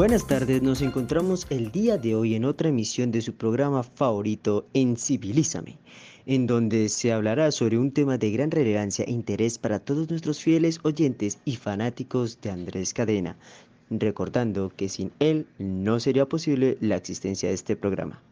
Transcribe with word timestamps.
Buenas 0.00 0.26
tardes, 0.26 0.62
nos 0.62 0.80
encontramos 0.80 1.46
el 1.50 1.70
día 1.72 1.98
de 1.98 2.14
hoy 2.14 2.34
en 2.34 2.46
otra 2.46 2.70
emisión 2.70 3.12
de 3.12 3.20
su 3.20 3.34
programa 3.34 3.82
favorito 3.82 4.64
en 4.72 4.96
Civilízame, 4.96 5.76
en 6.24 6.46
donde 6.46 6.88
se 6.88 7.12
hablará 7.12 7.52
sobre 7.52 7.76
un 7.76 7.92
tema 7.92 8.16
de 8.16 8.30
gran 8.30 8.50
relevancia 8.50 9.04
e 9.04 9.10
interés 9.10 9.58
para 9.58 9.78
todos 9.78 10.08
nuestros 10.08 10.40
fieles 10.40 10.80
oyentes 10.84 11.38
y 11.44 11.56
fanáticos 11.56 12.40
de 12.40 12.50
Andrés 12.50 12.94
Cadena, 12.94 13.36
recordando 13.90 14.72
que 14.74 14.88
sin 14.88 15.12
él 15.18 15.46
no 15.58 16.00
sería 16.00 16.24
posible 16.24 16.78
la 16.80 16.96
existencia 16.96 17.50
de 17.50 17.56
este 17.56 17.76
programa. 17.76 18.22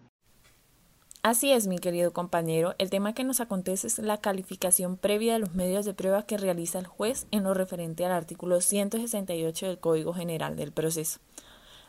Así 1.23 1.53
es, 1.53 1.67
mi 1.67 1.79
querido 1.79 2.15
compañero, 2.15 2.77
el 2.79 2.89
tema 2.89 3.13
que 3.13 3.25
nos 3.25 3.41
acontece 3.41 3.89
es 3.89 3.99
la 3.99 4.17
calificación 4.17 4.97
previa 4.97 5.35
de 5.35 5.41
los 5.41 5.55
medios 5.55 5.85
de 5.85 5.93
prueba 5.93 6.23
que 6.23 6.39
realiza 6.39 6.79
el 6.79 6.87
juez 6.87 7.27
en 7.31 7.43
lo 7.43 7.53
referente 7.53 8.07
al 8.07 8.13
artículo 8.13 8.63
168 8.63 9.67
del 9.67 9.79
Código 9.79 10.15
General 10.15 10.57
del 10.57 10.73
Proceso. 10.73 11.21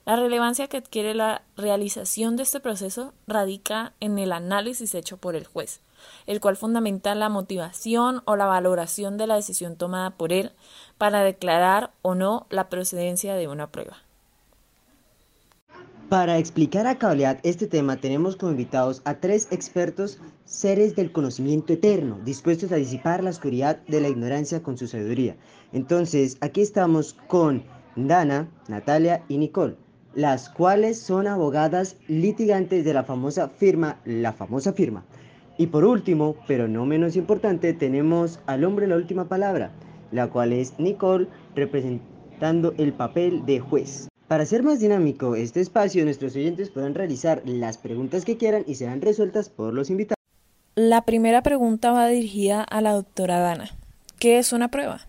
La 0.05 0.16
relevancia 0.16 0.67
que 0.67 0.77
adquiere 0.77 1.13
la 1.13 1.44
realización 1.55 2.35
de 2.35 2.44
este 2.44 2.59
proceso 2.59 3.13
radica 3.27 3.94
en 3.99 4.17
el 4.17 4.31
análisis 4.31 4.95
hecho 4.95 5.17
por 5.17 5.35
el 5.35 5.45
juez, 5.45 5.81
el 6.25 6.39
cual 6.39 6.55
fundamenta 6.55 7.13
la 7.16 7.30
motivación 7.30 8.22
o 8.25 8.35
la 8.35 8.45
valoración 8.45 9.17
de 9.17 9.27
la 9.27 9.35
decisión 9.35 9.75
tomada 9.75 10.12
por 10.12 10.34
él 10.34 10.52
para 10.98 11.22
declarar 11.22 11.91
o 12.02 12.16
no 12.16 12.48
la 12.49 12.70
procedencia 12.70 13.35
de 13.35 13.48
una 13.48 13.67
prueba. 13.67 13.98
Para 16.08 16.39
explicar 16.39 16.88
a 16.88 16.97
cabalidad 16.97 17.39
este 17.44 17.67
tema 17.67 17.97
tenemos 17.97 18.36
como 18.36 18.52
invitados 18.53 19.03
a 19.05 19.20
tres 19.20 19.47
expertos, 19.52 20.17
seres 20.44 20.95
del 20.95 21.11
conocimiento 21.11 21.73
eterno, 21.73 22.20
dispuestos 22.25 22.72
a 22.72 22.77
disipar 22.77 23.23
la 23.23 23.30
oscuridad 23.30 23.77
de 23.86 24.02
la 24.02 24.09
ignorancia 24.09 24.63
con 24.63 24.75
su 24.75 24.88
sabiduría. 24.88 25.36
Entonces, 25.72 26.38
aquí 26.41 26.61
estamos 26.61 27.16
con 27.27 27.64
Dana, 27.95 28.50
Natalia 28.67 29.23
y 29.27 29.38
Nicole 29.38 29.77
las 30.20 30.50
cuales 30.50 31.00
son 31.00 31.28
abogadas 31.28 31.95
litigantes 32.09 32.84
de 32.84 32.94
la 32.94 33.06
famosa 33.06 33.48
firma, 33.48 34.02
la 34.03 34.34
famosa 34.34 34.73
firma. 34.73 35.06
Y 35.58 35.67
por 35.67 35.86
último, 35.86 36.36
pero 36.45 36.67
no 36.67 36.86
menos 36.86 37.16
importante, 37.16 37.72
tenemos 37.72 38.42
al 38.45 38.66
hombre 38.66 38.86
la 38.86 38.98
última 38.98 39.30
palabra, 39.30 39.72
la 40.11 40.28
cual 40.28 40.52
es 40.52 40.78
Nicole 40.78 41.30
representando 41.56 42.73
el 42.78 42.92
papel 42.92 43.45
de 43.45 43.61
juez. 43.61 44.09
Para 44.28 44.45
ser 44.45 44.61
más 44.61 44.81
dinámico 44.81 45.38
este 45.38 45.61
espacio, 45.61 46.03
nuestros 46.03 46.36
oyentes 46.36 46.70
pueden 46.70 46.95
realizar 46.95 47.42
las 47.45 47.78
preguntas 47.78 48.26
que 48.26 48.36
quieran 48.36 48.66
y 48.67 48.76
serán 48.76 49.02
resueltas 49.02 49.48
por 49.48 49.73
los 49.73 49.89
invitados. 49.89 50.17
La 50.76 51.04
primera 51.04 51.44
pregunta 51.44 51.94
va 51.94 52.08
dirigida 52.08 52.61
a 52.61 52.81
la 52.81 52.92
doctora 52.92 53.39
Dana. 53.39 53.70
¿Qué 54.20 54.38
es 54.38 54.52
una 54.52 54.67
prueba? 54.67 55.00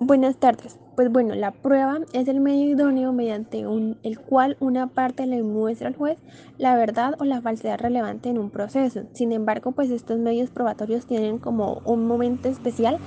Buenas 0.00 0.36
tardes. 0.36 0.78
Pues 0.94 1.10
bueno, 1.10 1.34
la 1.34 1.52
prueba 1.52 2.00
es 2.12 2.28
el 2.28 2.40
medio 2.40 2.68
idóneo 2.68 3.12
mediante 3.14 3.60
el 4.02 4.20
cual 4.20 4.58
una 4.60 4.88
parte 4.88 5.26
le 5.26 5.42
muestra 5.42 5.88
al 5.88 5.96
juez 5.96 6.18
la 6.58 6.76
verdad 6.76 7.14
o 7.18 7.24
la 7.24 7.40
falsedad 7.40 7.78
relevante 7.78 8.28
en 8.28 8.38
un 8.38 8.50
proceso. 8.50 9.04
Sin 9.14 9.32
embargo, 9.32 9.72
pues 9.72 9.90
estos 9.90 10.18
medios 10.18 10.50
probatorios 10.50 11.06
tienen 11.06 11.38
como 11.38 11.80
un 11.86 12.06
momento 12.06 12.50
especial 12.50 12.98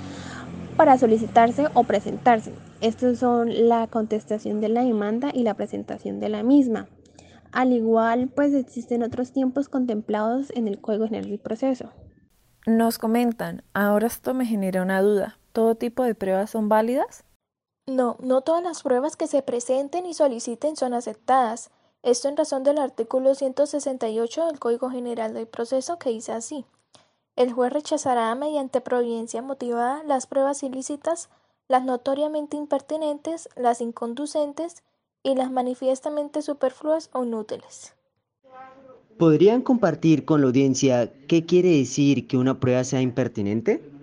para 0.76 0.98
solicitarse 0.98 1.66
o 1.74 1.84
presentarse. 1.84 2.52
Estos 2.80 3.18
son 3.18 3.68
la 3.68 3.86
contestación 3.86 4.60
de 4.60 4.68
la 4.68 4.82
demanda 4.82 5.30
y 5.32 5.44
la 5.44 5.54
presentación 5.54 6.18
de 6.18 6.28
la 6.28 6.42
misma. 6.42 6.88
Al 7.52 7.72
igual, 7.72 8.28
pues 8.34 8.52
existen 8.52 9.02
otros 9.04 9.32
tiempos 9.32 9.68
contemplados 9.68 10.50
en 10.54 10.66
el 10.66 10.80
Código 10.80 11.06
General 11.06 11.30
del 11.30 11.38
Proceso. 11.38 11.92
Nos 12.66 12.98
comentan, 12.98 13.62
ahora 13.74 14.08
esto 14.08 14.34
me 14.34 14.44
genera 14.44 14.82
una 14.82 15.00
duda. 15.00 15.38
¿Todo 15.52 15.76
tipo 15.76 16.02
de 16.02 16.16
pruebas 16.16 16.50
son 16.50 16.68
válidas? 16.68 17.25
No, 17.88 18.16
no 18.20 18.40
todas 18.40 18.64
las 18.64 18.82
pruebas 18.82 19.16
que 19.16 19.28
se 19.28 19.42
presenten 19.42 20.06
y 20.06 20.14
soliciten 20.14 20.74
son 20.76 20.92
aceptadas. 20.92 21.70
Esto 22.02 22.28
en 22.28 22.36
razón 22.36 22.64
del 22.64 22.78
artículo 22.78 23.36
168 23.36 24.46
del 24.46 24.58
Código 24.58 24.90
General 24.90 25.32
del 25.32 25.46
Proceso 25.46 25.96
que 25.96 26.10
dice 26.10 26.32
así. 26.32 26.64
El 27.36 27.52
juez 27.52 27.72
rechazará 27.72 28.34
mediante 28.34 28.80
providencia 28.80 29.40
motivada 29.40 30.02
las 30.02 30.26
pruebas 30.26 30.64
ilícitas, 30.64 31.28
las 31.68 31.84
notoriamente 31.84 32.56
impertinentes, 32.56 33.48
las 33.54 33.80
inconducentes 33.80 34.82
y 35.22 35.36
las 35.36 35.52
manifiestamente 35.52 36.42
superfluas 36.42 37.10
o 37.12 37.24
inútiles. 37.24 37.94
¿Podrían 39.16 39.62
compartir 39.62 40.24
con 40.24 40.40
la 40.40 40.48
audiencia 40.48 41.12
qué 41.28 41.46
quiere 41.46 41.70
decir 41.70 42.26
que 42.26 42.36
una 42.36 42.58
prueba 42.58 42.82
sea 42.82 43.00
impertinente? 43.00 43.95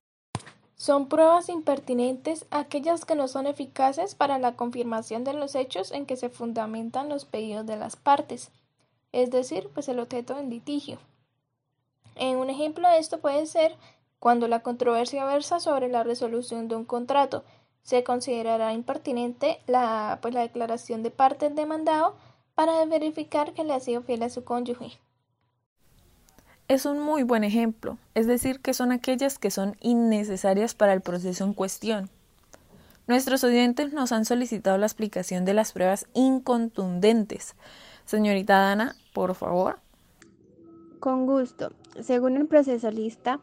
Son 0.84 1.08
pruebas 1.08 1.48
impertinentes 1.48 2.46
aquellas 2.52 3.06
que 3.06 3.16
no 3.16 3.30
son 3.30 3.48
eficaces 3.48 4.16
para 4.16 4.38
la 4.38 4.58
confirmación 4.58 5.24
de 5.24 5.32
los 5.32 5.56
hechos 5.56 5.94
en 5.94 6.06
que 6.06 6.18
se 6.18 6.28
fundamentan 6.28 7.08
los 7.08 7.24
pedidos 7.24 7.66
de 7.66 7.78
las 7.78 7.96
partes, 7.96 8.52
es 9.14 9.32
decir, 9.32 9.70
pues 9.74 9.88
el 9.88 10.02
objeto 10.02 10.36
del 10.36 10.50
litigio. 10.50 10.98
En 12.16 12.36
un 12.36 12.50
ejemplo 12.50 12.90
de 12.90 12.98
esto 12.98 13.20
puede 13.20 13.46
ser 13.46 13.78
cuando 14.20 14.50
la 14.50 14.60
controversia 14.60 15.24
versa 15.24 15.62
sobre 15.62 15.88
la 15.88 16.04
resolución 16.04 16.68
de 16.68 16.76
un 16.76 16.84
contrato, 16.84 17.46
se 17.82 18.04
considerará 18.04 18.74
impertinente 18.74 19.62
la, 19.68 20.20
pues, 20.22 20.34
la 20.34 20.42
declaración 20.42 21.02
de 21.02 21.12
parte 21.12 21.46
del 21.46 21.56
demandado 21.56 22.18
para 22.56 22.84
verificar 22.84 23.54
que 23.54 23.64
le 23.64 23.72
ha 23.72 23.80
sido 23.80 24.02
fiel 24.02 24.22
a 24.24 24.30
su 24.30 24.44
cónyuge 24.44 25.00
es 26.74 26.86
un 26.86 27.00
muy 27.00 27.24
buen 27.24 27.44
ejemplo, 27.44 27.98
es 28.16 28.28
decir, 28.28 28.60
que 28.60 28.74
son 28.74 28.92
aquellas 28.92 29.40
que 29.40 29.52
son 29.52 29.76
innecesarias 29.82 30.76
para 30.76 30.94
el 30.94 31.02
proceso 31.02 31.44
en 31.44 31.54
cuestión. 31.54 32.10
Nuestros 33.08 33.44
oyentes 33.44 33.92
nos 33.92 34.12
han 34.12 34.24
solicitado 34.24 34.78
la 34.78 34.86
explicación 34.86 35.44
de 35.44 35.54
las 35.54 35.74
pruebas 35.74 36.08
incontundentes. 36.14 37.56
Señorita 38.06 38.60
Dana, 38.60 38.96
por 39.14 39.36
favor. 39.36 39.80
Con 41.00 41.26
gusto. 41.26 41.74
Según 42.02 42.38
el 42.38 42.48
procesalista, 42.48 43.40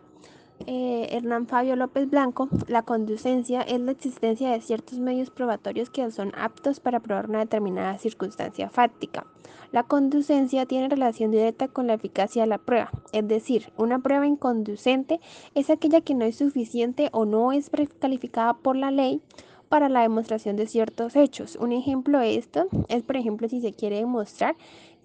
eh, 0.66 1.08
Hernán 1.10 1.46
Fabio 1.46 1.76
López 1.76 2.08
Blanco, 2.08 2.48
la 2.68 2.82
conducencia 2.82 3.62
es 3.62 3.80
la 3.80 3.92
existencia 3.92 4.50
de 4.50 4.60
ciertos 4.60 4.98
medios 4.98 5.30
probatorios 5.30 5.90
que 5.90 6.10
son 6.10 6.32
aptos 6.36 6.80
para 6.80 7.00
probar 7.00 7.28
una 7.28 7.40
determinada 7.40 7.98
circunstancia 7.98 8.68
fáctica. 8.70 9.26
La 9.72 9.84
conducencia 9.84 10.66
tiene 10.66 10.88
relación 10.88 11.30
directa 11.30 11.68
con 11.68 11.86
la 11.86 11.94
eficacia 11.94 12.42
de 12.42 12.48
la 12.48 12.58
prueba, 12.58 12.90
es 13.12 13.26
decir, 13.26 13.72
una 13.76 14.00
prueba 14.00 14.26
inconducente 14.26 15.20
es 15.54 15.70
aquella 15.70 16.00
que 16.00 16.14
no 16.14 16.24
es 16.24 16.36
suficiente 16.36 17.08
o 17.12 17.24
no 17.24 17.52
es 17.52 17.70
precalificada 17.70 18.54
por 18.54 18.76
la 18.76 18.90
ley 18.90 19.22
para 19.68 19.88
la 19.88 20.02
demostración 20.02 20.56
de 20.56 20.66
ciertos 20.66 21.14
hechos. 21.14 21.56
Un 21.56 21.72
ejemplo 21.72 22.18
de 22.18 22.36
esto 22.36 22.66
es, 22.88 23.04
por 23.04 23.16
ejemplo, 23.16 23.48
si 23.48 23.60
se 23.60 23.72
quiere 23.72 23.96
demostrar 23.96 24.56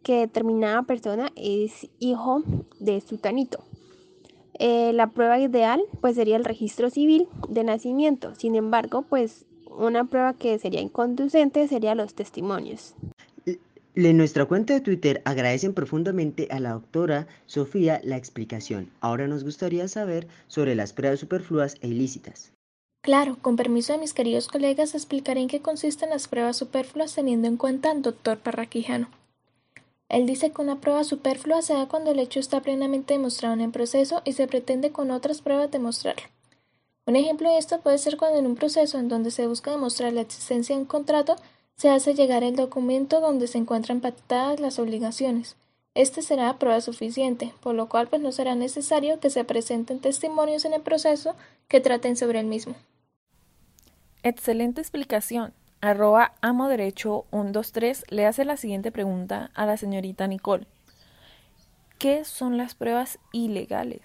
que 0.02 0.18
determinada 0.18 0.84
persona 0.84 1.32
es 1.36 1.88
hijo 2.00 2.44
de 2.80 3.02
sutanito 3.02 3.64
eh, 4.60 4.92
la 4.94 5.12
prueba 5.12 5.40
ideal 5.40 5.82
pues 6.02 6.16
sería 6.16 6.36
el 6.36 6.46
registro 6.46 6.90
civil 6.90 7.28
de 7.50 7.64
nacimiento. 7.64 8.36
Sin 8.36 8.56
embargo, 8.56 9.04
pues 9.04 9.46
una 9.78 10.06
prueba 10.06 10.34
que 10.34 10.58
sería 10.60 10.82
inconducente 10.82 11.68
sería 11.68 11.96
los 11.96 12.14
testimonios. 12.14 12.96
En 13.96 14.18
nuestra 14.18 14.46
cuenta 14.46 14.74
de 14.74 14.82
Twitter 14.82 15.22
agradecen 15.24 15.74
profundamente 15.74 16.50
a 16.52 16.60
la 16.60 16.74
doctora 16.74 17.28
Sofía 17.46 18.02
la 18.04 18.18
explicación. 18.18 18.90
Ahora 19.00 19.28
nos 19.28 19.46
gustaría 19.46 19.88
saber 19.88 20.28
sobre 20.48 20.76
las 20.76 20.92
pruebas 20.92 21.22
superfluas 21.22 21.78
e 21.80 21.88
ilícitas. 21.88 22.52
Claro, 23.02 23.38
con 23.42 23.56
permiso 23.56 23.94
de 23.94 24.00
mis 24.00 24.14
queridos 24.14 24.50
colegas, 24.50 24.96
explicaré 24.96 25.40
en 25.40 25.48
qué 25.48 25.62
consisten 25.62 26.10
las 26.10 26.28
pruebas 26.28 26.58
superfluas 26.58 27.16
teniendo 27.16 27.48
en 27.48 27.56
cuenta 27.56 27.92
al 27.92 28.02
doctor 28.02 28.38
Parraquijano. 28.40 29.08
Él 30.10 30.26
dice 30.26 30.52
que 30.52 30.62
una 30.62 30.80
prueba 30.80 31.04
superflua 31.04 31.62
se 31.62 31.74
da 31.74 31.88
cuando 31.88 32.12
el 32.12 32.20
hecho 32.20 32.40
está 32.40 32.62
plenamente 32.62 33.16
demostrado 33.16 33.56
en 33.56 33.62
el 33.62 33.72
proceso 33.72 34.22
y 34.24 34.34
se 34.34 34.48
pretende 34.48 34.92
con 34.92 35.12
otras 35.12 35.42
pruebas 35.42 35.72
demostrarlo. 35.72 36.28
Un 37.08 37.16
ejemplo 37.16 37.52
de 37.52 37.58
esto 37.58 37.82
puede 37.82 37.98
ser 37.98 38.18
cuando 38.18 38.40
en 38.40 38.48
un 38.48 38.56
proceso 38.56 38.98
en 38.98 39.10
donde 39.10 39.32
se 39.32 39.48
busca 39.48 39.72
demostrar 39.72 40.14
la 40.14 40.22
existencia 40.22 40.76
de 40.76 40.82
un 40.82 40.88
contrato, 40.88 41.36
se 41.76 41.90
hace 41.90 42.14
llegar 42.14 42.44
el 42.44 42.56
documento 42.56 43.20
donde 43.20 43.48
se 43.48 43.58
encuentran 43.58 44.00
pactadas 44.00 44.60
las 44.60 44.80
obligaciones. 44.80 45.56
Este 45.94 46.22
será 46.22 46.58
prueba 46.58 46.82
suficiente, 46.82 47.54
por 47.62 47.74
lo 47.76 47.88
cual 47.90 48.08
pues 48.08 48.22
no 48.22 48.32
será 48.32 48.56
necesario 48.56 49.20
que 49.20 49.30
se 49.30 49.44
presenten 49.44 50.00
testimonios 50.00 50.66
en 50.66 50.74
el 50.74 50.82
proceso 50.82 51.36
que 51.68 51.80
traten 51.80 52.18
sobre 52.18 52.40
el 52.40 52.48
mismo. 52.48 52.76
Excelente 54.24 54.82
explicación 54.82 55.54
arroba 55.86 56.34
amo 56.42 56.68
derecho 56.68 57.26
123 57.32 58.06
le 58.10 58.26
hace 58.26 58.44
la 58.44 58.58
siguiente 58.58 58.92
pregunta 58.92 59.52
a 59.54 59.66
la 59.66 59.78
señorita 59.78 60.28
Nicole. 60.28 60.68
¿Qué 62.00 62.26
son 62.26 62.58
las 62.58 62.74
pruebas 62.74 63.20
ilegales? 63.32 64.02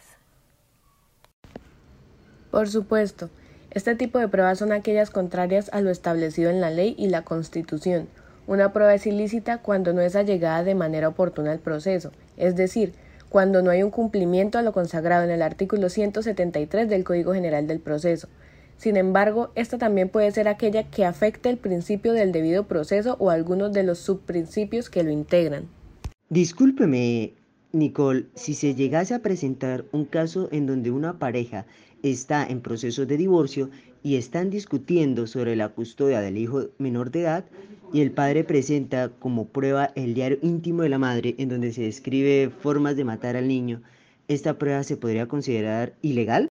Por 2.51 2.69
supuesto, 2.69 3.31
este 3.71 3.95
tipo 3.95 4.19
de 4.19 4.29
pruebas 4.29 4.59
son 4.59 4.73
aquellas 4.73 5.11
contrarias 5.11 5.71
a 5.73 5.81
lo 5.81 5.91
establecido 5.91 6.51
en 6.51 6.61
la 6.61 6.71
ley 6.71 6.95
y 6.99 7.09
la 7.09 7.23
Constitución. 7.23 8.09
Una 8.47 8.73
prueba 8.73 8.95
es 8.95 9.07
ilícita 9.07 9.59
cuando 9.59 9.93
no 9.93 10.01
es 10.01 10.17
allegada 10.17 10.65
de 10.65 10.75
manera 10.75 11.09
oportuna 11.09 11.53
al 11.53 11.61
proceso, 11.61 12.11
es 12.37 12.57
decir, 12.57 12.95
cuando 13.29 13.63
no 13.63 13.71
hay 13.71 13.83
un 13.83 13.91
cumplimiento 13.91 14.59
a 14.59 14.63
lo 14.63 14.73
consagrado 14.73 15.25
en 15.25 15.31
el 15.31 15.41
artículo 15.41 15.89
173 15.89 16.89
del 16.89 17.05
Código 17.05 17.33
General 17.33 17.67
del 17.67 17.79
Proceso, 17.79 18.29
Sin 18.81 18.97
embargo, 18.97 19.51
esta 19.57 19.77
también 19.77 20.09
puede 20.09 20.31
ser 20.31 20.49
aquella 20.49 20.85
que 20.85 21.05
afecte 21.05 21.51
el 21.51 21.59
principio 21.59 22.15
del 22.15 22.33
debido 22.33 22.67
proceso 22.67 23.17
o 23.19 23.29
algunos 23.29 23.75
de 23.75 23.83
los 23.83 23.99
subprincipios 23.99 24.89
que 24.89 25.03
lo 25.03 25.11
integran. 25.11 25.69
Discúlpeme, 26.31 27.35
Nicole, 27.73 28.25
si 28.35 28.55
se 28.55 28.75
llegase 28.75 29.13
a 29.13 29.19
presentar 29.19 29.85
un 29.93 30.07
caso 30.07 30.49
en 30.51 30.67
donde 30.67 30.91
una 30.91 31.19
pareja 31.19 31.67
está 32.03 32.47
en 32.47 32.63
proceso 32.63 33.05
de 33.05 33.19
divorcio 33.19 33.69
y 34.03 34.17
están 34.17 34.49
discutiendo 34.49 35.27
sobre 35.27 35.57
la 35.57 35.69
custodia 35.69 36.23
del 36.23 36.39
hijo 36.39 36.69
menor 36.79 37.11
de 37.11 37.21
edad 37.21 37.45
y 37.93 38.01
el 38.01 38.13
padre 38.13 38.45
presenta 38.45 39.11
como 39.11 39.49
prueba 39.49 39.93
el 39.95 40.15
diario 40.15 40.39
íntimo 40.41 40.85
de 40.85 40.89
la 40.89 40.99
madre 40.99 41.35
en 41.37 41.51
donde 41.51 41.75
se 41.75 41.83
describe 41.83 42.49
formas 42.49 42.97
de 42.97 43.05
matar 43.05 43.37
al 43.37 43.47
niño, 43.47 43.83
¿esta 44.27 44.57
prueba 44.57 44.83
se 44.85 44.97
podría 44.97 45.29
considerar 45.29 45.93
ilegal? 46.01 46.49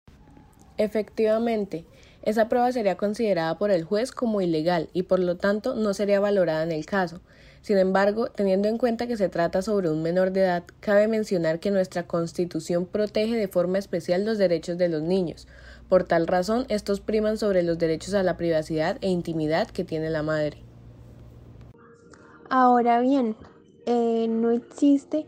Efectivamente, 0.78 1.86
esa 2.22 2.50
prueba 2.50 2.72
sería 2.72 2.98
considerada 2.98 3.58
por 3.58 3.72
el 3.72 3.84
juez 3.84 4.12
como 4.12 4.42
ilegal 4.42 4.90
y 4.94 5.04
por 5.04 5.20
lo 5.20 5.38
tanto 5.38 5.76
no 5.76 5.94
sería 5.94 6.20
valorada 6.20 6.64
en 6.64 6.72
el 6.72 6.86
caso. 6.86 7.22
Sin 7.62 7.78
embargo, 7.78 8.28
teniendo 8.28 8.68
en 8.68 8.78
cuenta 8.78 9.08
que 9.08 9.18
se 9.18 9.30
trata 9.30 9.62
sobre 9.62 9.90
un 9.90 10.02
menor 10.02 10.32
de 10.32 10.42
edad, 10.42 10.64
cabe 10.80 11.08
mencionar 11.08 11.60
que 11.60 11.72
nuestra 11.72 12.04
Constitución 12.04 12.86
protege 12.86 13.36
de 13.36 13.48
forma 13.48 13.78
especial 13.78 14.26
los 14.26 14.38
derechos 14.38 14.78
de 14.78 14.90
los 14.90 15.02
niños. 15.02 15.48
Por 15.90 16.04
tal 16.04 16.28
razón, 16.28 16.66
estos 16.70 17.02
priman 17.02 17.38
sobre 17.38 17.64
los 17.64 17.78
derechos 17.78 18.14
a 18.14 18.24
la 18.24 18.38
privacidad 18.38 18.98
e 19.02 19.10
intimidad 19.10 19.68
que 19.68 19.84
tiene 19.84 20.10
la 20.10 20.24
madre. 20.24 20.64
Ahora 22.50 23.00
bien, 23.02 23.36
eh, 23.86 24.28
no 24.30 24.52
existe 24.52 25.26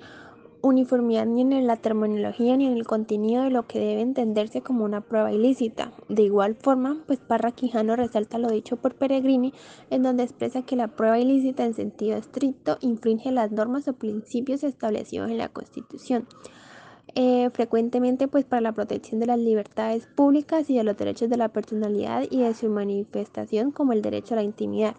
uniformidad 0.61 1.25
ni 1.25 1.41
en 1.41 1.67
la 1.67 1.77
terminología 1.77 2.55
ni 2.57 2.65
en 2.67 2.73
el 2.73 2.85
contenido 2.85 3.43
de 3.43 3.49
lo 3.49 3.67
que 3.67 3.79
debe 3.79 4.01
entenderse 4.01 4.61
como 4.61 4.85
una 4.85 5.01
prueba 5.01 5.31
ilícita. 5.31 5.91
De 6.09 6.23
igual 6.23 6.55
forma, 6.55 7.03
pues 7.07 7.19
Parra 7.19 7.51
Quijano 7.51 7.95
resalta 7.95 8.37
lo 8.37 8.49
dicho 8.49 8.77
por 8.77 8.95
Peregrini, 8.95 9.53
en 9.89 10.03
donde 10.03 10.23
expresa 10.23 10.61
que 10.61 10.75
la 10.75 10.89
prueba 10.89 11.19
ilícita 11.19 11.65
en 11.65 11.73
sentido 11.73 12.17
estricto 12.17 12.77
infringe 12.81 13.31
las 13.31 13.51
normas 13.51 13.87
o 13.87 13.93
principios 13.93 14.63
establecidos 14.63 15.29
en 15.29 15.37
la 15.37 15.49
Constitución. 15.49 16.27
Eh, 17.15 17.49
frecuentemente 17.51 18.29
pues 18.29 18.45
para 18.45 18.61
la 18.61 18.71
protección 18.71 19.19
de 19.19 19.25
las 19.25 19.39
libertades 19.39 20.07
públicas 20.07 20.69
y 20.69 20.77
de 20.77 20.85
los 20.85 20.95
derechos 20.95 21.29
de 21.29 21.35
la 21.35 21.49
personalidad 21.49 22.23
y 22.29 22.41
de 22.41 22.53
su 22.53 22.69
manifestación 22.69 23.71
como 23.71 23.91
el 23.91 24.01
derecho 24.01 24.33
a 24.33 24.37
la 24.37 24.43
intimidad. 24.43 24.95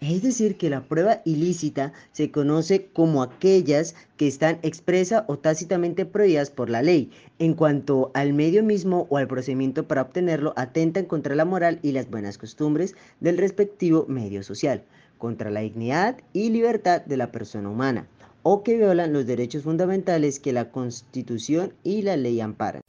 Es 0.00 0.22
decir, 0.22 0.56
que 0.56 0.70
la 0.70 0.82
prueba 0.82 1.22
ilícita 1.24 1.92
se 2.12 2.30
conoce 2.30 2.86
como 2.92 3.22
aquellas 3.22 3.96
que 4.16 4.28
están 4.28 4.60
expresa 4.62 5.24
o 5.26 5.38
tácitamente 5.38 6.06
prohibidas 6.06 6.50
por 6.50 6.70
la 6.70 6.82
ley. 6.82 7.10
En 7.40 7.54
cuanto 7.54 8.12
al 8.14 8.32
medio 8.32 8.62
mismo 8.62 9.08
o 9.10 9.16
al 9.16 9.26
procedimiento 9.26 9.88
para 9.88 10.02
obtenerlo, 10.02 10.54
atentan 10.56 11.06
contra 11.06 11.34
la 11.34 11.44
moral 11.44 11.80
y 11.82 11.92
las 11.92 12.08
buenas 12.08 12.38
costumbres 12.38 12.94
del 13.18 13.38
respectivo 13.38 14.06
medio 14.06 14.44
social, 14.44 14.84
contra 15.18 15.50
la 15.50 15.60
dignidad 15.60 16.16
y 16.32 16.50
libertad 16.50 17.02
de 17.04 17.16
la 17.16 17.32
persona 17.32 17.68
humana, 17.68 18.06
o 18.44 18.62
que 18.62 18.76
violan 18.76 19.12
los 19.12 19.26
derechos 19.26 19.64
fundamentales 19.64 20.38
que 20.38 20.52
la 20.52 20.70
Constitución 20.70 21.74
y 21.82 22.02
la 22.02 22.16
ley 22.16 22.40
amparan. 22.40 22.82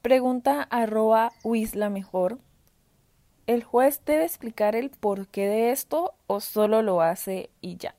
Pregunta 0.00 0.62
arroba 0.62 1.30
Wisla 1.44 1.90
mejor. 1.90 2.38
¿El 3.46 3.62
juez 3.62 4.00
debe 4.06 4.24
explicar 4.24 4.74
el 4.74 4.88
porqué 4.88 5.46
de 5.46 5.70
esto 5.70 6.14
o 6.26 6.40
solo 6.40 6.80
lo 6.80 7.02
hace 7.02 7.50
y 7.60 7.76
ya? 7.76 7.94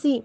Sí, 0.00 0.24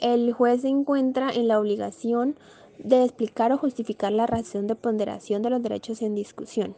el 0.00 0.32
juez 0.32 0.62
se 0.62 0.68
encuentra 0.68 1.30
en 1.30 1.48
la 1.48 1.58
obligación 1.58 2.36
de 2.78 3.02
explicar 3.02 3.50
o 3.50 3.58
justificar 3.58 4.12
la 4.12 4.26
razón 4.26 4.68
de 4.68 4.76
ponderación 4.76 5.42
de 5.42 5.50
los 5.50 5.60
derechos 5.60 6.02
en 6.02 6.14
discusión. 6.14 6.76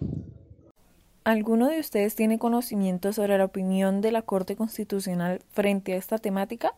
¿Alguno 1.25 1.69
de 1.69 1.81
ustedes 1.81 2.15
tiene 2.15 2.39
conocimiento 2.39 3.13
sobre 3.13 3.37
la 3.37 3.45
opinión 3.45 4.01
de 4.01 4.13
la 4.13 4.23
Corte 4.23 4.57
Constitucional 4.57 5.43
frente 5.51 5.93
a 5.93 5.97
esta 5.97 6.17
temática? 6.17 6.73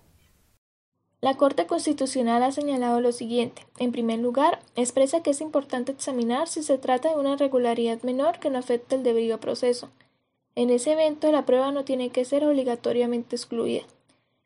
La 1.22 1.36
Corte 1.36 1.66
Constitucional 1.66 2.42
ha 2.42 2.50
señalado 2.50 3.00
lo 3.02 3.12
siguiente. 3.12 3.66
En 3.78 3.92
primer 3.92 4.20
lugar, 4.20 4.60
expresa 4.74 5.22
que 5.22 5.30
es 5.30 5.42
importante 5.42 5.92
examinar 5.92 6.48
si 6.48 6.62
se 6.62 6.78
trata 6.78 7.10
de 7.10 7.16
una 7.16 7.34
irregularidad 7.34 8.00
menor 8.02 8.38
que 8.38 8.48
no 8.48 8.58
afecte 8.58 8.96
el 8.96 9.02
debido 9.02 9.38
proceso. 9.38 9.90
En 10.54 10.70
ese 10.70 10.92
evento, 10.92 11.30
la 11.30 11.44
prueba 11.44 11.72
no 11.72 11.84
tiene 11.84 12.08
que 12.08 12.24
ser 12.24 12.44
obligatoriamente 12.46 13.36
excluida. 13.36 13.82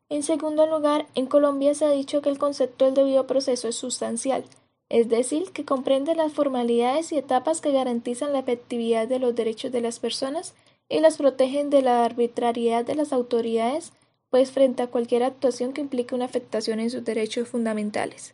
En 0.09 0.21
segundo 0.21 0.67
lugar, 0.67 1.07
en 1.15 1.27
Colombia 1.27 1.73
se 1.73 1.85
ha 1.85 1.91
dicho 1.91 2.21
que 2.21 2.29
el 2.29 2.37
concepto 2.37 2.83
del 2.83 2.93
debido 2.93 3.25
proceso 3.25 3.69
es 3.69 3.75
sustancial, 3.75 4.43
es 4.89 5.07
decir, 5.07 5.51
que 5.51 5.65
comprende 5.65 6.13
las 6.13 6.33
formalidades 6.33 7.11
y 7.11 7.17
etapas 7.17 7.61
que 7.61 7.71
garantizan 7.71 8.33
la 8.33 8.39
efectividad 8.39 9.07
de 9.07 9.19
los 9.19 9.33
derechos 9.33 9.71
de 9.71 9.81
las 9.81 9.99
personas 9.99 10.53
y 10.89 10.99
las 10.99 11.17
protegen 11.17 11.69
de 11.69 11.81
la 11.81 12.05
arbitrariedad 12.05 12.85
de 12.85 12.95
las 12.95 13.13
autoridades 13.13 13.93
pues 14.35 14.51
frente 14.51 14.83
a 14.83 14.87
cualquier 14.87 15.23
actuación 15.23 15.71
que 15.71 15.79
implique 15.79 16.13
una 16.13 16.25
afectación 16.25 16.81
en 16.81 16.89
sus 16.89 17.05
derechos 17.05 17.47
fundamentales. 17.47 18.33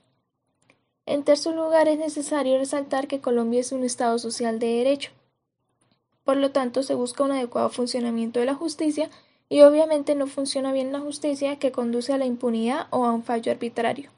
En 1.06 1.24
tercer 1.24 1.53
lugar, 1.53 1.88
es 1.88 2.00
necesario 2.00 2.57
resaltar 2.57 3.07
que 3.07 3.19
Colombia 3.21 3.59
es 3.59 3.71
un 3.71 3.83
Estado 3.83 4.18
social 4.18 4.57
de 4.57 4.65
derecho. 4.65 5.12
Por 6.24 6.38
lo 6.38 6.50
tanto, 6.50 6.81
se 6.81 6.95
busca 6.95 7.24
un 7.24 7.33
adecuado 7.33 7.69
funcionamiento 7.69 8.39
de 8.39 8.48
la 8.48 8.56
justicia 8.56 9.12
y 9.48 9.62
obviamente 9.62 10.15
no 10.15 10.25
funciona 10.25 10.74
bien 10.74 10.92
la 10.92 11.01
justicia 11.01 11.59
que 11.59 11.71
conduce 11.71 12.12
a 12.12 12.18
la 12.18 12.25
impunidad 12.25 12.88
o 12.89 13.06
a 13.06 13.12
un 13.12 13.21
fallo 13.21 13.51
arbitrario. 13.51 14.09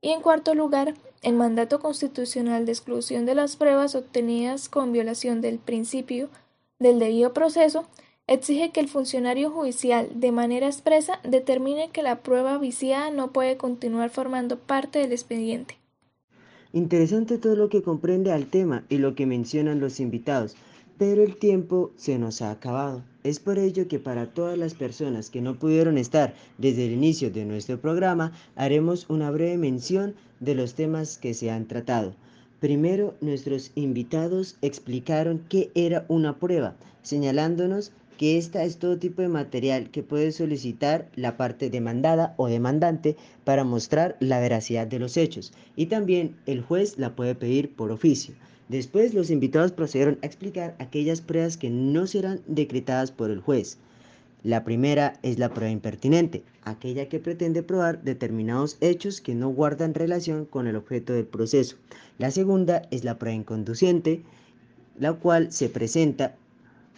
Y 0.00 0.12
en 0.12 0.22
cuarto 0.22 0.54
lugar, 0.54 0.94
el 1.20 1.34
mandato 1.34 1.80
constitucional 1.80 2.64
de 2.64 2.72
exclusión 2.72 3.26
de 3.26 3.34
las 3.34 3.56
pruebas 3.56 3.94
obtenidas 3.94 4.70
con 4.70 4.90
violación 4.90 5.42
del 5.42 5.58
principio 5.58 6.30
del 6.78 6.98
debido 6.98 7.34
proceso 7.34 7.84
exige 8.30 8.70
que 8.70 8.78
el 8.78 8.88
funcionario 8.88 9.50
judicial, 9.50 10.08
de 10.14 10.30
manera 10.30 10.68
expresa, 10.68 11.18
determine 11.24 11.90
que 11.90 12.04
la 12.04 12.22
prueba 12.22 12.58
viciada 12.58 13.10
no 13.10 13.32
puede 13.32 13.56
continuar 13.56 14.10
formando 14.10 14.56
parte 14.56 15.00
del 15.00 15.10
expediente. 15.10 15.76
Interesante 16.72 17.38
todo 17.38 17.56
lo 17.56 17.68
que 17.68 17.82
comprende 17.82 18.30
al 18.30 18.46
tema 18.46 18.84
y 18.88 18.98
lo 18.98 19.16
que 19.16 19.26
mencionan 19.26 19.80
los 19.80 19.98
invitados, 19.98 20.54
pero 20.96 21.24
el 21.24 21.36
tiempo 21.38 21.90
se 21.96 22.20
nos 22.20 22.40
ha 22.40 22.52
acabado. 22.52 23.02
Es 23.24 23.40
por 23.40 23.58
ello 23.58 23.88
que 23.88 23.98
para 23.98 24.26
todas 24.26 24.56
las 24.56 24.74
personas 24.74 25.28
que 25.28 25.40
no 25.40 25.58
pudieron 25.58 25.98
estar 25.98 26.34
desde 26.56 26.86
el 26.86 26.92
inicio 26.92 27.32
de 27.32 27.44
nuestro 27.44 27.80
programa, 27.80 28.32
haremos 28.54 29.10
una 29.10 29.32
breve 29.32 29.58
mención 29.58 30.14
de 30.38 30.54
los 30.54 30.74
temas 30.74 31.18
que 31.18 31.34
se 31.34 31.50
han 31.50 31.66
tratado. 31.66 32.14
Primero, 32.60 33.14
nuestros 33.20 33.72
invitados 33.74 34.56
explicaron 34.62 35.44
qué 35.48 35.72
era 35.74 36.04
una 36.06 36.38
prueba, 36.38 36.76
señalándonos 37.02 37.90
que 38.20 38.36
esta 38.36 38.64
es 38.64 38.76
todo 38.76 38.98
tipo 38.98 39.22
de 39.22 39.28
material 39.28 39.88
que 39.88 40.02
puede 40.02 40.30
solicitar 40.32 41.08
la 41.16 41.38
parte 41.38 41.70
demandada 41.70 42.34
o 42.36 42.48
demandante 42.48 43.16
para 43.44 43.64
mostrar 43.64 44.18
la 44.20 44.38
veracidad 44.40 44.86
de 44.86 44.98
los 44.98 45.16
hechos 45.16 45.54
y 45.74 45.86
también 45.86 46.36
el 46.44 46.60
juez 46.60 46.98
la 46.98 47.16
puede 47.16 47.34
pedir 47.34 47.74
por 47.74 47.90
oficio. 47.90 48.34
Después 48.68 49.14
los 49.14 49.30
invitados 49.30 49.72
procedieron 49.72 50.18
a 50.20 50.26
explicar 50.26 50.76
aquellas 50.78 51.22
pruebas 51.22 51.56
que 51.56 51.70
no 51.70 52.06
serán 52.06 52.42
decretadas 52.46 53.10
por 53.10 53.30
el 53.30 53.40
juez. 53.40 53.78
La 54.42 54.64
primera 54.64 55.18
es 55.22 55.38
la 55.38 55.54
prueba 55.54 55.72
impertinente, 55.72 56.42
aquella 56.64 57.08
que 57.08 57.20
pretende 57.20 57.62
probar 57.62 58.02
determinados 58.02 58.76
hechos 58.82 59.22
que 59.22 59.34
no 59.34 59.48
guardan 59.48 59.94
relación 59.94 60.44
con 60.44 60.66
el 60.66 60.76
objeto 60.76 61.14
del 61.14 61.24
proceso. 61.24 61.76
La 62.18 62.30
segunda 62.30 62.82
es 62.90 63.02
la 63.02 63.18
prueba 63.18 63.36
inconduciente, 63.36 64.22
la 64.98 65.14
cual 65.14 65.50
se 65.52 65.70
presenta 65.70 66.36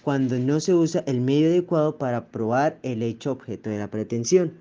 cuando 0.02 0.38
no 0.38 0.60
se 0.60 0.74
usa 0.74 1.04
el 1.06 1.20
medio 1.20 1.48
adecuado 1.48 1.96
para 1.96 2.26
probar 2.26 2.78
el 2.82 3.02
hecho 3.02 3.32
objeto 3.32 3.70
de 3.70 3.78
la 3.78 3.88
pretensión. 3.88 4.52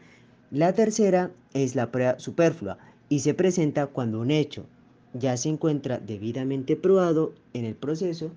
La 0.52 0.74
tercera 0.74 1.32
es 1.54 1.76
la 1.76 1.92
prueba 1.92 2.20
superflua 2.20 2.78
y 3.10 3.20
se 3.20 3.34
presenta 3.34 3.88
cuando 3.88 4.20
un 4.20 4.32
hecho 4.32 4.66
ya 5.14 5.36
se 5.38 5.50
encuentra 5.50 6.00
debidamente 6.00 6.76
probado 6.76 7.34
en 7.54 7.66
el 7.66 7.76
proceso. 7.76 8.32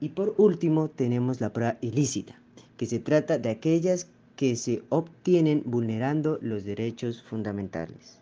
Y 0.00 0.10
por 0.10 0.34
último 0.38 0.88
tenemos 0.88 1.40
la 1.40 1.52
prueba 1.52 1.76
ilícita, 1.80 2.40
que 2.76 2.86
se 2.86 2.98
trata 2.98 3.38
de 3.38 3.50
aquellas 3.50 4.08
que 4.36 4.56
se 4.56 4.82
obtienen 4.88 5.62
vulnerando 5.64 6.38
los 6.42 6.64
derechos 6.64 7.22
fundamentales. 7.22 8.18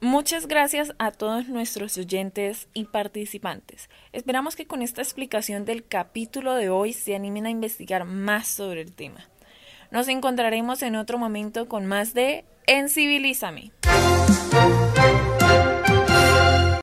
Muchas 0.00 0.46
gracias 0.46 0.92
a 0.98 1.10
todos 1.10 1.48
nuestros 1.48 1.96
oyentes 1.96 2.68
y 2.74 2.84
participantes. 2.84 3.88
Esperamos 4.12 4.54
que 4.54 4.66
con 4.66 4.82
esta 4.82 5.00
explicación 5.00 5.64
del 5.64 5.86
capítulo 5.86 6.54
de 6.54 6.68
hoy 6.68 6.92
se 6.92 7.16
animen 7.16 7.46
a 7.46 7.50
investigar 7.50 8.04
más 8.04 8.46
sobre 8.46 8.82
el 8.82 8.92
tema. 8.92 9.26
Nos 9.90 10.08
encontraremos 10.08 10.82
en 10.82 10.96
otro 10.96 11.16
momento 11.16 11.66
con 11.66 11.86
más 11.86 12.12
de 12.12 12.44
Encivilízame. 12.66 13.72